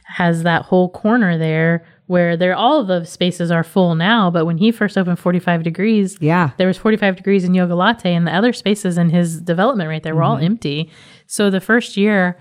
[0.06, 4.46] has that whole corner there where there all of the spaces are full now but
[4.46, 6.52] when he first opened 45 degrees yeah.
[6.58, 10.04] there was 45 degrees in yoga latte and the other spaces in his development right
[10.04, 10.32] there were mm-hmm.
[10.32, 10.92] all empty.
[11.28, 12.38] So the first year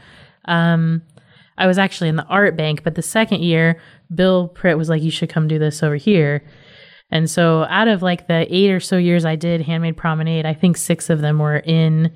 [0.46, 1.02] um,
[1.56, 3.80] i was actually in the art bank but the second year
[4.14, 6.44] bill pritt was like you should come do this over here.
[7.10, 10.54] And so out of like the eight or so years i did handmade promenade i
[10.54, 12.14] think six of them were in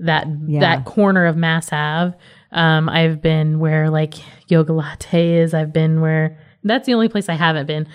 [0.00, 0.60] that yeah.
[0.60, 2.16] that corner of mass ave.
[2.52, 4.14] Um, i've been where like
[4.50, 5.54] yoga latte is.
[5.54, 6.38] I've been where
[6.68, 7.86] that's the only place I haven't been.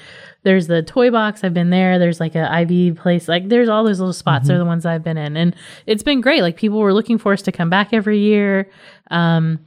[0.44, 1.44] There's the toy box.
[1.44, 1.98] I've been there.
[1.98, 3.28] There's like a IV place.
[3.28, 4.42] Like there's all those little spots.
[4.42, 4.48] Mm-hmm.
[4.50, 5.56] They're the ones I've been in, and
[5.86, 6.42] it's been great.
[6.42, 8.70] Like people were looking for us to come back every year.
[9.10, 9.60] Um,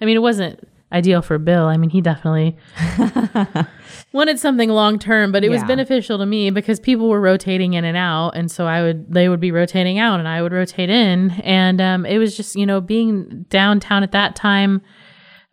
[0.00, 1.66] I mean, it wasn't ideal for Bill.
[1.66, 2.56] I mean, he definitely
[4.12, 5.54] wanted something long term, but it yeah.
[5.54, 9.12] was beneficial to me because people were rotating in and out, and so I would
[9.12, 12.56] they would be rotating out, and I would rotate in, and um, it was just
[12.56, 14.82] you know being downtown at that time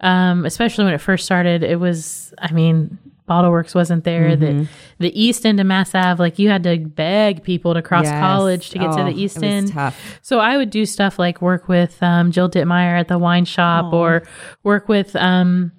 [0.04, 1.64] um, especially when it first started.
[1.64, 4.36] It was, I mean, Bottleworks wasn't there.
[4.36, 4.64] Mm-hmm.
[4.64, 4.68] The
[5.00, 8.20] the East End of Mass Ave, like you had to beg people to cross yes.
[8.20, 9.74] college to get oh, to the oh, East End.
[10.22, 13.94] So I would do stuff like work with um, Jill Ditmire at the wine shop,
[13.94, 14.24] or
[14.64, 15.72] work with um,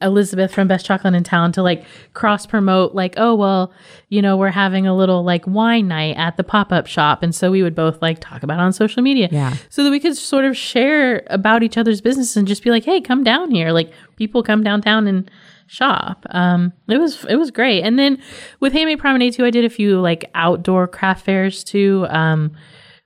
[0.00, 3.72] Elizabeth from Best Chocolate in Town to like cross promote, like, oh, well,
[4.08, 7.22] you know, we're having a little like wine night at the pop up shop.
[7.22, 9.28] And so we would both like talk about on social media.
[9.30, 9.56] Yeah.
[9.70, 12.84] So that we could sort of share about each other's business and just be like,
[12.84, 13.70] hey, come down here.
[13.70, 15.30] Like people come downtown and
[15.66, 16.26] shop.
[16.30, 17.82] Um, it was, it was great.
[17.82, 18.20] And then
[18.60, 22.06] with Handmade Promenade too, I did a few like outdoor craft fairs too.
[22.08, 22.52] Um,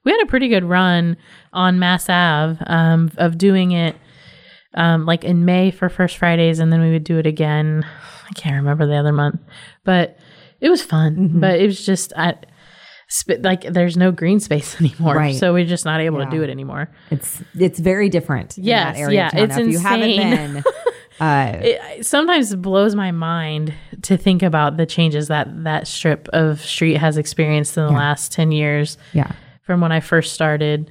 [0.04, 1.16] we had a pretty good run
[1.52, 3.96] on Mass Ave um, of doing it
[4.74, 7.86] um, like in May for First Fridays, and then we would do it again.
[8.28, 9.40] I can't remember the other month,
[9.84, 10.18] but
[10.60, 11.16] it was fun.
[11.16, 11.40] Mm-hmm.
[11.40, 12.36] But it was just I,
[13.40, 15.36] like there's no green space anymore, right.
[15.36, 16.24] so we're just not able yeah.
[16.26, 16.90] to do it anymore.
[17.10, 18.56] It's it's very different.
[18.56, 19.66] Yes, yeah, it's insane.
[19.66, 20.64] If you haven't been.
[21.20, 26.60] Uh, it sometimes blows my mind to think about the changes that that strip of
[26.60, 27.98] street has experienced in the yeah.
[27.98, 28.98] last 10 years.
[29.12, 29.30] Yeah.
[29.62, 30.90] From when I first started.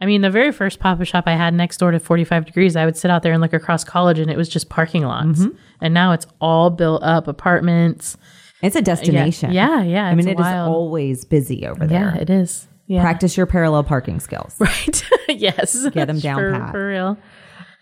[0.00, 2.76] I mean, the very first pop up shop I had next door to 45 degrees,
[2.76, 5.40] I would sit out there and look across college and it was just parking lots.
[5.40, 5.56] Mm-hmm.
[5.80, 8.16] And now it's all built up apartments.
[8.62, 9.52] It's a destination.
[9.52, 9.84] Yeah, yeah.
[9.84, 10.70] yeah I mean, it wild.
[10.70, 12.12] is always busy over there.
[12.14, 12.68] Yeah, it is.
[12.86, 13.02] Yeah.
[13.02, 14.54] Practice your parallel parking skills.
[14.60, 15.04] Right.
[15.28, 15.88] yes.
[15.90, 16.72] Get them down for, pat.
[16.72, 17.18] For real.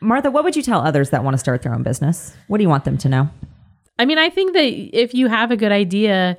[0.01, 2.35] Martha, what would you tell others that want to start their own business?
[2.49, 3.31] What do you want them to know?
[3.99, 6.37] I mean, I think that if you have a good idea,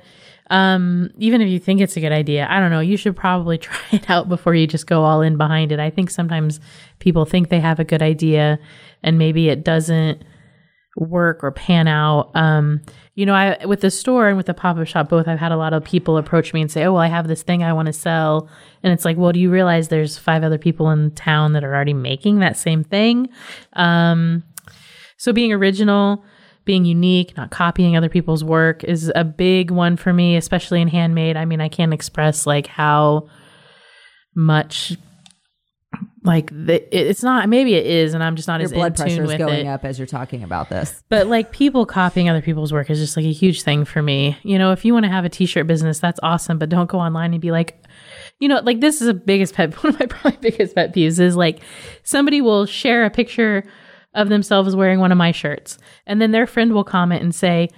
[0.50, 3.58] um, even if you think it's a good idea, I don't know, you should probably
[3.58, 5.80] try it out before you just go all in behind it.
[5.80, 6.60] I think sometimes
[6.98, 8.58] people think they have a good idea
[9.02, 10.22] and maybe it doesn't
[10.96, 12.30] work or pan out.
[12.34, 12.82] Um,
[13.14, 15.52] you know, I with the store and with the pop up shop, both I've had
[15.52, 17.72] a lot of people approach me and say, "Oh, well, I have this thing I
[17.72, 18.48] want to sell,"
[18.82, 21.74] and it's like, "Well, do you realize there's five other people in town that are
[21.74, 23.28] already making that same thing?"
[23.74, 24.44] Um,
[25.16, 26.24] so being original,
[26.68, 30.86] being unique, not copying other people's work is a big one for me, especially in
[30.86, 31.34] handmade.
[31.34, 33.30] I mean, I can't express like how
[34.36, 34.94] much
[36.22, 38.96] like the, it's not maybe it is and i'm just not Your as blood in
[38.96, 39.70] pressure tune is going it.
[39.70, 43.16] up as you're talking about this but like people copying other people's work is just
[43.16, 45.66] like a huge thing for me you know if you want to have a t-shirt
[45.66, 47.82] business that's awesome but don't go online and be like
[48.40, 51.18] you know like this is a biggest pet one of my probably biggest pet peeves
[51.18, 51.60] is like
[52.02, 53.64] somebody will share a picture
[54.18, 55.78] of themselves wearing one of my shirts.
[56.06, 57.68] And then their friend will comment and say,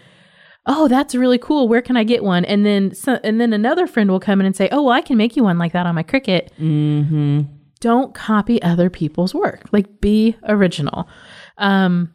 [0.67, 1.69] "Oh, that's really cool.
[1.69, 4.47] Where can I get one?" And then so, and then another friend will come in
[4.47, 7.43] and say, "Oh, well, I can make you one like that on my Cricut." Mm-hmm.
[7.81, 9.63] don't copy other people's work.
[9.73, 11.09] Like be original.
[11.57, 12.13] Um,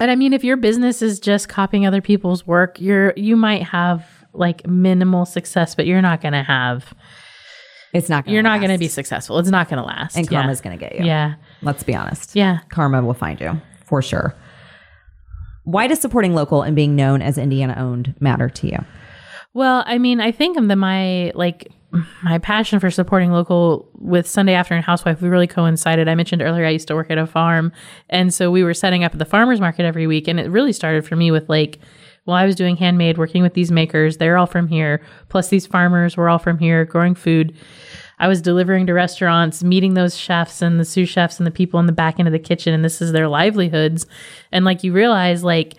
[0.00, 3.62] and I mean, if your business is just copying other people's work, you're you might
[3.64, 6.94] have like minimal success, but you're not going to have.
[7.92, 8.24] It's not.
[8.24, 8.66] Gonna You're not last.
[8.68, 9.38] going to be successful.
[9.38, 10.16] It's not going to last.
[10.16, 10.40] and Yeah.
[10.40, 11.04] karma's going to get you.
[11.04, 11.34] Yeah.
[11.62, 12.36] Let's be honest.
[12.36, 12.58] Yeah.
[12.68, 14.34] Karma will find you for sure.
[15.64, 18.78] Why does supporting local and being known as Indiana owned matter to you?
[19.54, 21.68] Well, I mean, I think that my like
[22.22, 26.08] my passion for supporting local with Sunday Afternoon Housewife we really coincided.
[26.08, 27.72] I mentioned earlier I used to work at a farm,
[28.08, 30.72] and so we were setting up at the farmers market every week, and it really
[30.72, 31.78] started for me with like.
[32.32, 34.16] I was doing handmade, working with these makers.
[34.16, 35.00] They're all from here.
[35.28, 37.54] Plus, these farmers were all from here, growing food.
[38.18, 41.80] I was delivering to restaurants, meeting those chefs and the sous chefs and the people
[41.80, 44.06] in the back end of the kitchen, and this is their livelihoods.
[44.52, 45.74] And like you realize, like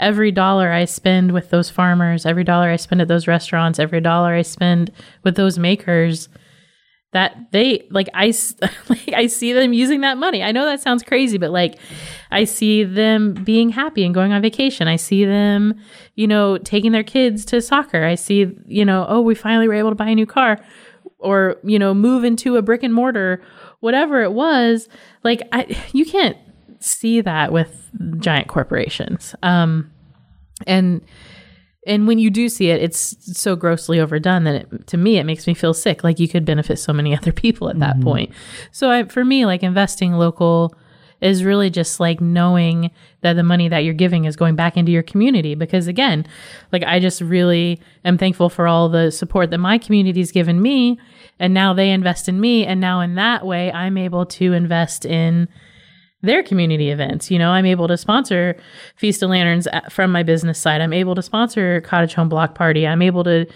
[0.00, 4.00] every dollar I spend with those farmers, every dollar I spend at those restaurants, every
[4.00, 4.90] dollar I spend
[5.24, 6.30] with those makers,
[7.12, 8.26] that they like I
[8.88, 10.42] like I see them using that money.
[10.42, 11.78] I know that sounds crazy, but like
[12.30, 14.88] I see them being happy and going on vacation.
[14.88, 15.74] I see them,
[16.16, 18.04] you know, taking their kids to soccer.
[18.04, 20.58] I see, you know, oh, we finally were able to buy a new car
[21.18, 23.42] or, you know, move into a brick and mortar,
[23.80, 24.88] whatever it was.
[25.24, 26.36] Like I you can't
[26.80, 29.34] see that with giant corporations.
[29.42, 29.90] Um
[30.66, 31.00] and
[31.88, 35.24] and when you do see it it's so grossly overdone that it, to me it
[35.24, 36.04] makes me feel sick.
[36.04, 38.04] Like you could benefit so many other people at that mm-hmm.
[38.04, 38.32] point.
[38.70, 40.74] So I, for me like investing local
[41.20, 44.92] is really just like knowing that the money that you're giving is going back into
[44.92, 45.54] your community.
[45.54, 46.26] Because again
[46.72, 50.98] like i just really am thankful for all the support that my community's given me.
[51.40, 52.66] And now they invest in me.
[52.66, 55.48] And now in that way i'm able to invest in
[56.22, 57.30] their community events.
[57.30, 58.56] You know, I'm able to sponsor
[58.96, 60.80] Feast of Lanterns at- from my business side.
[60.80, 62.86] I'm able to sponsor Cottage Home Block Party.
[62.86, 63.46] I'm able to,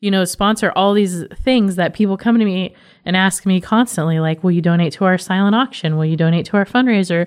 [0.00, 2.74] you know, sponsor all these things that people come to me
[3.06, 5.96] and ask me constantly, like, will you donate to our silent auction?
[5.96, 7.26] Will you donate to our fundraiser?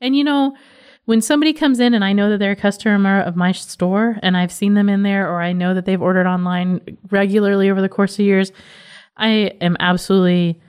[0.00, 0.56] And, you know,
[1.04, 4.36] when somebody comes in and I know that they're a customer of my store and
[4.36, 7.88] I've seen them in there or I know that they've ordered online regularly over the
[7.88, 8.50] course of years,
[9.16, 10.60] I am absolutely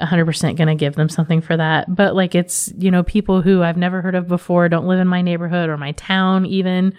[0.00, 1.94] 100% going to give them something for that.
[1.94, 5.08] But like it's, you know, people who I've never heard of before, don't live in
[5.08, 6.94] my neighborhood or my town even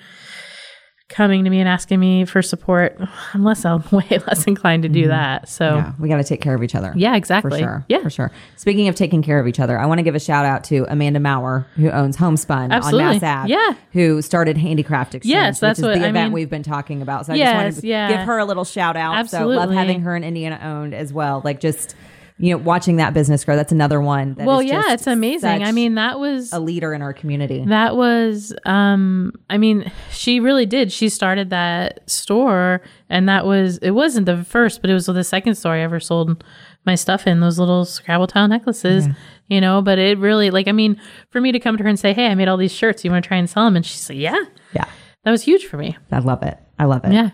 [1.08, 2.96] coming to me and asking me for support.
[3.34, 5.10] I'm less, I'm way less inclined to do mm-hmm.
[5.10, 5.50] that.
[5.50, 6.94] So Yeah, we got to take care of each other.
[6.96, 7.60] yeah, exactly.
[7.60, 7.86] For sure.
[7.90, 8.04] Yeah.
[8.04, 8.32] For sure.
[8.58, 10.86] Speaking of taking care of each other, I want to give a shout out to
[10.88, 13.06] Amanda Maurer, who owns Homespun Absolutely.
[13.06, 13.52] on Mass Ave.
[13.52, 13.74] Yeah.
[13.94, 15.32] Who started Handicraft Exchange.
[15.34, 17.26] Yes, that's which is what- the I event mean- we've been talking about.
[17.26, 18.10] So I Yes, just wanted to yeah.
[18.10, 19.30] give her a little shout out.
[19.30, 21.42] So love having her in Indiana owned as well.
[21.44, 21.96] Like just,
[22.42, 23.58] you know, watching that business grow.
[23.58, 24.36] That's another one.
[24.36, 25.62] That well, yeah, it's amazing.
[25.62, 27.66] I mean, that was a leader in our community.
[27.66, 30.90] That was, um, I mean, she really did.
[30.92, 35.24] She started that store, and that was, it wasn't the first, but it was the
[35.24, 36.44] second store I ever sold
[36.86, 39.08] my stuff in those little Scrabble tile necklaces,
[39.48, 39.82] you know.
[39.82, 41.00] But it really, like, I mean,
[41.30, 43.04] for me to come to her and say, Hey, I made all these shirts.
[43.04, 43.76] You want to try and sell them?
[43.76, 44.42] And she's like, Yeah,
[44.74, 44.86] yeah.
[45.24, 45.98] that was huge for me.
[46.10, 46.58] I love it.
[46.80, 47.12] I love it.
[47.12, 47.32] Yeah.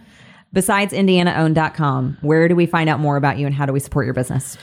[0.55, 4.05] Besides IndianaOwned.com, where do we find out more about you and how do we support
[4.05, 4.57] your business?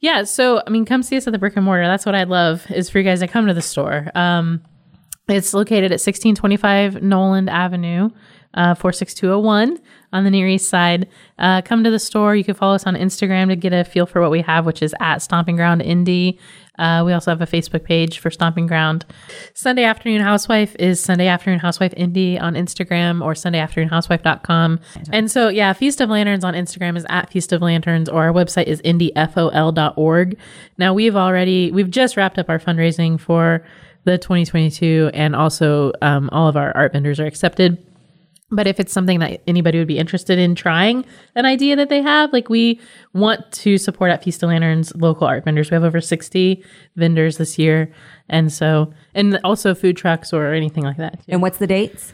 [0.00, 0.24] Yeah.
[0.24, 1.86] So, I mean, come see us at the brick and mortar.
[1.86, 4.10] That's what I'd love is for you guys to come to the store.
[4.14, 4.62] Um,
[5.28, 8.08] it's located at 1625 Nowland Avenue,
[8.56, 9.80] uh, 46201
[10.12, 11.08] on the Near East Side.
[11.38, 12.34] Uh, come to the store.
[12.34, 14.82] You can follow us on Instagram to get a feel for what we have, which
[14.82, 16.38] is at Stomping Ground Indie.
[16.78, 19.06] Uh, we also have a Facebook page for Stomping Ground.
[19.54, 24.80] Sunday Afternoon Housewife is Sunday Afternoon Housewife Indie on Instagram or SundayAfternoonHousewife.com.
[25.10, 28.32] And so, yeah, Feast of Lanterns on Instagram is at Feast of Lanterns or our
[28.32, 30.38] website is indiefol.org.
[30.76, 33.64] Now, we've already, we've just wrapped up our fundraising for
[34.04, 37.85] the 2022 and also um, all of our art vendors are accepted.
[38.50, 41.04] But if it's something that anybody would be interested in trying
[41.34, 42.80] an idea that they have, like we
[43.12, 45.70] want to support at Feast of Lanterns local art vendors.
[45.70, 47.92] We have over 60 vendors this year.
[48.28, 51.20] And so, and also food trucks or anything like that.
[51.28, 52.12] And what's the dates?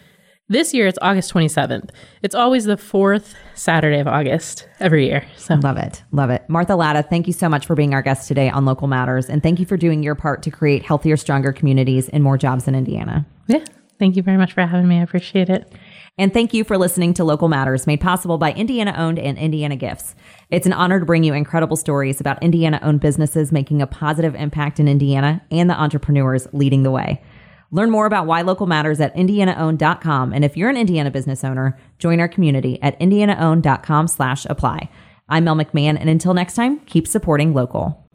[0.49, 1.91] This year it's August 27th.
[2.23, 5.27] It's always the fourth Saturday of August every year.
[5.37, 6.03] So Love it.
[6.13, 6.45] Love it.
[6.49, 9.29] Martha Latta, thank you so much for being our guest today on Local Matters.
[9.29, 12.69] And thank you for doing your part to create healthier, stronger communities and more jobs
[12.69, 13.25] in Indiana.
[13.47, 13.65] yeah,
[13.99, 14.99] thank you very much for having me.
[14.99, 15.73] I appreciate it.
[16.19, 19.77] And thank you for listening to Local Matters, made possible by Indiana owned and Indiana
[19.77, 20.15] Gifts.
[20.51, 24.35] It's an honor to bring you incredible stories about Indiana owned businesses making a positive
[24.35, 27.23] impact in Indiana and the entrepreneurs leading the way.
[27.71, 30.35] Learn more about why local matters at indianaowned.com.
[30.35, 34.91] And if you're an Indiana business owner, join our community at indianaowned.com slash apply.
[35.31, 38.07] I'm Mel McMahon, and until next time, keep supporting local.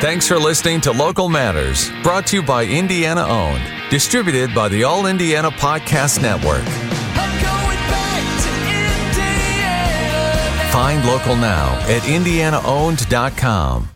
[0.00, 4.82] Thanks for listening to Local Matters, brought to you by Indiana Owned, distributed by the
[4.82, 7.01] All Indiana Podcast Network.
[10.72, 13.88] Find local now at indianaowned.com.